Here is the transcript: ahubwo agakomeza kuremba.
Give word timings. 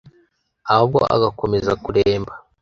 ahubwo 0.71 0.99
agakomeza 1.15 1.71
kuremba. 1.83 2.33